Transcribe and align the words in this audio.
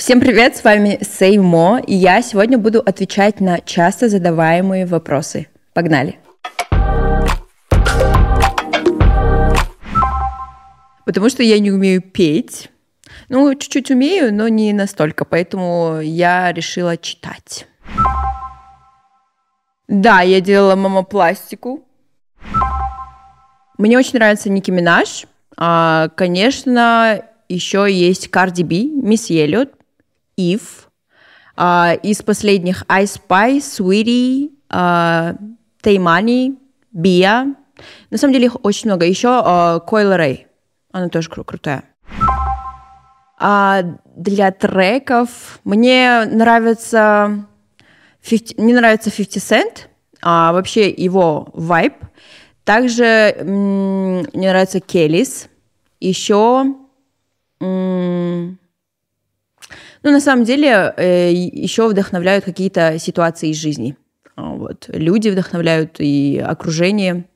Всем 0.00 0.18
привет, 0.18 0.56
с 0.56 0.64
вами 0.64 0.98
Сеймо, 1.02 1.78
и 1.86 1.94
я 1.94 2.22
сегодня 2.22 2.56
буду 2.56 2.80
отвечать 2.80 3.38
на 3.38 3.60
часто 3.60 4.08
задаваемые 4.08 4.86
вопросы. 4.86 5.48
Погнали! 5.74 6.18
Потому 11.04 11.28
что 11.28 11.42
я 11.42 11.58
не 11.58 11.70
умею 11.70 12.00
петь. 12.00 12.70
Ну, 13.28 13.54
чуть-чуть 13.54 13.90
умею, 13.90 14.32
но 14.34 14.48
не 14.48 14.72
настолько, 14.72 15.26
поэтому 15.26 16.00
я 16.00 16.50
решила 16.50 16.96
читать. 16.96 17.66
Да, 19.86 20.22
я 20.22 20.40
делала 20.40 20.76
мамопластику. 20.76 21.84
Мне 23.76 23.98
очень 23.98 24.14
нравится 24.14 24.48
Ники 24.48 24.70
Минаж. 24.70 25.26
А, 25.58 26.08
конечно, 26.16 27.22
еще 27.50 27.86
есть 27.90 28.28
Карди 28.28 28.62
Би, 28.62 28.90
Мисс 28.90 29.28
Еллиот, 29.28 29.74
Ив. 30.40 30.88
Uh, 31.56 32.00
из 32.00 32.22
последних 32.22 32.84
I 32.88 33.04
Spy, 33.04 33.58
Sweetie, 33.58 34.50
uh, 34.70 35.36
Taymani, 35.82 36.56
Bia. 36.94 37.54
На 38.10 38.16
самом 38.18 38.32
деле 38.32 38.46
их 38.46 38.56
очень 38.64 38.88
много. 38.88 39.04
Еще 39.04 39.28
uh, 39.28 39.86
Coil 39.86 40.16
Ray. 40.16 40.46
Она 40.92 41.08
тоже 41.08 41.28
кру- 41.28 41.44
крутая. 41.44 41.84
А 43.38 43.82
для 44.16 44.50
треков 44.52 45.60
мне 45.64 46.24
нравится 46.26 47.46
50, 48.28 48.58
мне 48.58 48.74
нравится 48.74 49.10
50 49.10 49.42
Cent, 49.42 49.78
а 50.22 50.52
вообще 50.52 50.90
его 50.90 51.48
вайб. 51.54 51.94
Также 52.64 53.04
м- 53.38 54.26
мне 54.32 54.48
нравится 54.50 54.80
Kelis. 54.80 55.48
Еще 56.00 56.64
м- 57.60 57.99
ну, 60.02 60.10
на 60.10 60.20
самом 60.20 60.44
деле, 60.44 60.94
э, 60.96 61.32
еще 61.32 61.88
вдохновляют 61.88 62.44
какие-то 62.44 62.98
ситуации 62.98 63.50
из 63.50 63.56
жизни. 63.56 63.96
А, 64.36 64.54
вот. 64.54 64.86
Люди 64.88 65.28
вдохновляют 65.28 65.96
и 65.98 66.42
окружение. 66.44 67.26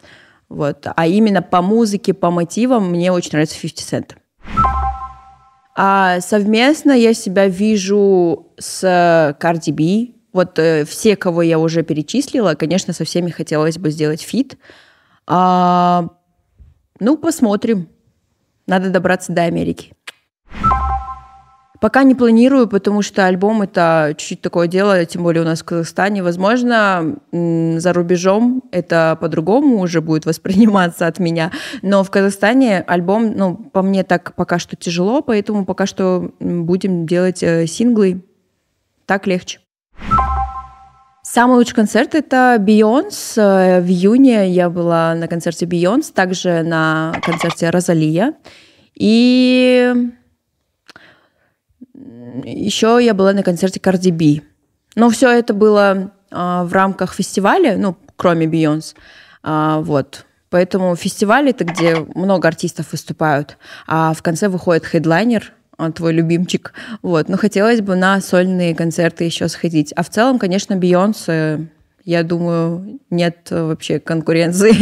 Вот. 0.49 0.87
А 0.95 1.07
именно 1.07 1.43
по 1.43 1.63
музыке, 1.63 2.15
по 2.15 2.31
мотивам 2.31 2.91
мне 2.91 3.13
очень 3.13 3.31
нравится 3.33 3.61
50 3.61 3.93
Cent. 3.93 4.17
А 5.77 6.21
совместно 6.21 6.93
я 6.93 7.15
себя 7.15 7.49
вижу 7.49 8.53
с 8.59 9.37
Cardi 9.41 9.73
B. 9.73 10.15
Вот 10.33 10.59
э, 10.59 10.85
все, 10.85 11.17
кого 11.17 11.43
я 11.43 11.59
уже 11.59 11.83
перечислила, 11.83 12.55
конечно, 12.55 12.93
со 12.93 13.05
всеми 13.05 13.31
хотелось 13.31 13.79
бы 13.79 13.91
сделать 13.91 14.23
feat. 14.23 14.57
А, 15.27 16.09
ну, 17.01 17.17
посмотрим. 17.17 17.89
Надо 18.67 18.91
добраться 18.91 19.33
до 19.33 19.43
Америки. 19.43 19.94
Пока 21.81 22.05
не 22.05 22.15
планирую, 22.15 22.69
потому 22.69 23.03
что 23.03 23.27
альбом 23.27 23.63
это 23.63 24.15
чуть-чуть 24.17 24.41
такое 24.41 24.69
дело, 24.69 25.05
тем 25.05 25.25
более 25.25 25.43
у 25.43 25.45
нас 25.45 25.61
в 25.61 25.65
Казахстане. 25.65 26.23
Возможно, 26.23 27.17
за 27.33 27.93
рубежом 27.93 28.63
это 28.71 29.19
по-другому 29.21 29.81
уже 29.81 30.01
будет 30.01 30.25
восприниматься 30.27 31.07
от 31.07 31.19
меня. 31.19 31.51
Но 31.83 32.05
в 32.05 32.11
Казахстане 32.11 32.81
альбом, 32.81 33.35
ну, 33.37 33.57
по 33.57 33.83
мне 33.83 34.05
так 34.05 34.35
пока 34.35 34.59
что 34.59 34.77
тяжело, 34.77 35.21
поэтому 35.21 35.65
пока 35.65 35.87
что 35.87 36.31
будем 36.41 37.07
делать 37.07 37.43
э, 37.43 37.67
синглы. 37.67 38.23
Так 39.07 39.27
легче. 39.27 39.59
Самый 41.23 41.57
лучший 41.57 41.75
концерт— 41.75 42.15
это 42.17 42.57
Бейонс. 42.61 43.37
В 43.37 43.85
июне 43.87 44.49
я 44.51 44.71
была 44.71 45.15
на 45.15 45.27
концерте 45.27 45.67
Бейонс, 45.67 46.11
также 46.11 46.63
на 46.63 47.15
концерте 47.23 47.71
Розалия. 47.71 48.35
И 48.95 49.93
еще 52.45 52.99
я 53.01 53.15
была 53.15 53.33
на 53.33 53.43
концерте 53.43 53.81
Cardi 53.81 54.13
B. 54.13 54.43
Но 54.95 55.11
все 55.11 55.31
это 55.31 55.55
было 55.55 56.13
а, 56.31 56.65
в 56.65 56.73
рамках 56.73 57.15
фестиваля, 57.15 57.77
ну, 57.77 57.97
кроме 58.17 58.47
Бейонс. 58.47 58.95
А, 59.43 59.81
вот. 59.81 60.27
Поэтому 60.51 60.95
фестиваль 60.95 61.51
это 61.51 61.65
где 61.65 61.97
много 62.15 62.47
артистов 62.47 62.93
выступают, 62.93 63.59
а 63.89 64.15
в 64.15 64.23
конце 64.23 64.49
выходит 64.49 64.85
хедлайнер, 64.85 65.53
а, 65.77 65.91
твой 65.91 66.13
любимчик. 66.13 66.73
Вот. 67.03 67.29
Но 67.29 67.37
хотелось 67.37 67.81
бы 67.81 67.97
на 67.97 68.21
сольные 68.21 68.75
концерты 68.75 69.25
еще 69.25 69.49
сходить. 69.49 69.93
А 69.97 70.03
в 70.03 70.11
целом, 70.11 70.39
конечно, 70.39 70.77
Бейонс, 70.77 71.27
я 72.05 72.23
думаю, 72.23 73.01
нет 73.11 73.49
вообще 73.51 73.99
конкуренции 73.99 74.75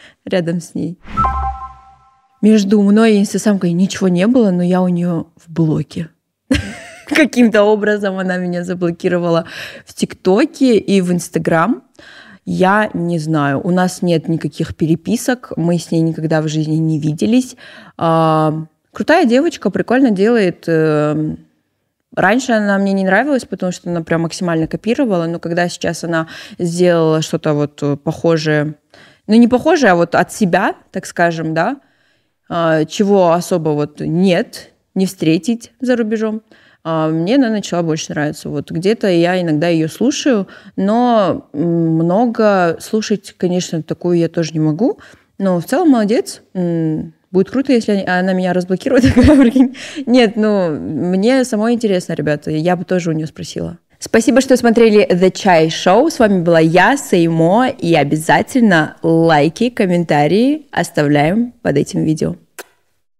рядом 0.24 0.60
с 0.60 0.74
ней. 0.74 0.98
Между 2.42 2.80
мной 2.82 3.14
и 3.14 3.20
инстасамкой 3.20 3.72
ничего 3.72 4.08
не 4.08 4.26
было, 4.26 4.50
но 4.50 4.62
я 4.62 4.82
у 4.82 4.88
нее 4.88 5.26
в 5.36 5.50
блоке. 5.50 6.10
Каким-то 7.14 7.62
образом 7.62 8.18
она 8.18 8.36
меня 8.36 8.64
заблокировала 8.64 9.46
в 9.84 9.94
ТикТоке 9.94 10.78
и 10.78 11.00
в 11.00 11.12
Инстаграм. 11.12 11.82
Я 12.44 12.90
не 12.94 13.18
знаю. 13.18 13.60
У 13.64 13.70
нас 13.70 14.02
нет 14.02 14.28
никаких 14.28 14.76
переписок. 14.76 15.52
Мы 15.56 15.78
с 15.78 15.90
ней 15.90 16.00
никогда 16.00 16.40
в 16.42 16.48
жизни 16.48 16.76
не 16.76 16.98
виделись. 16.98 17.56
А, 17.96 18.66
крутая 18.92 19.24
девочка, 19.24 19.70
прикольно 19.70 20.10
делает. 20.10 20.64
Э, 20.68 21.36
раньше 22.14 22.52
она 22.52 22.78
мне 22.78 22.92
не 22.92 23.04
нравилась, 23.04 23.44
потому 23.44 23.72
что 23.72 23.90
она 23.90 24.02
прям 24.02 24.22
максимально 24.22 24.66
копировала, 24.66 25.26
но 25.26 25.38
когда 25.38 25.68
сейчас 25.68 26.04
она 26.04 26.28
сделала 26.58 27.20
что-то 27.22 27.54
вот 27.54 28.02
похожее, 28.02 28.74
ну 29.26 29.34
не 29.34 29.48
похожее, 29.48 29.92
а 29.92 29.96
вот 29.96 30.14
от 30.14 30.32
себя, 30.32 30.76
так 30.92 31.06
скажем, 31.06 31.52
да, 31.52 31.78
а, 32.48 32.84
чего 32.84 33.32
особо 33.32 33.70
вот 33.70 34.00
нет, 34.00 34.72
не 34.94 35.06
встретить 35.06 35.72
за 35.80 35.96
рубежом, 35.96 36.42
а 36.88 37.08
мне 37.08 37.34
она 37.34 37.50
начала 37.50 37.82
больше 37.82 38.12
нравиться. 38.12 38.48
Вот 38.48 38.70
где-то 38.70 39.08
я 39.08 39.42
иногда 39.42 39.66
ее 39.66 39.88
слушаю, 39.88 40.46
но 40.76 41.48
много 41.52 42.76
слушать, 42.78 43.34
конечно, 43.36 43.82
такую 43.82 44.18
я 44.18 44.28
тоже 44.28 44.52
не 44.52 44.60
могу. 44.60 45.00
Но 45.36 45.60
в 45.60 45.64
целом 45.64 45.90
молодец. 45.90 46.42
Будет 46.54 47.50
круто, 47.50 47.72
если 47.72 48.04
она 48.06 48.34
меня 48.34 48.52
разблокирует. 48.52 49.04
Нет, 50.06 50.36
ну, 50.36 50.70
мне 50.70 51.44
самой 51.44 51.74
интересно, 51.74 52.12
ребята. 52.12 52.52
Я 52.52 52.76
бы 52.76 52.84
тоже 52.84 53.10
у 53.10 53.14
нее 53.14 53.26
спросила. 53.26 53.78
Спасибо, 53.98 54.40
что 54.40 54.56
смотрели 54.56 55.08
The 55.08 55.32
Chai 55.32 55.66
Show. 55.66 56.08
С 56.08 56.20
вами 56.20 56.42
была 56.42 56.60
я, 56.60 56.96
Сеймо. 56.96 57.66
И 57.66 57.96
обязательно 57.96 58.96
лайки, 59.02 59.70
комментарии 59.70 60.66
оставляем 60.70 61.50
под 61.62 61.78
этим 61.78 62.04
видео. 62.04 62.36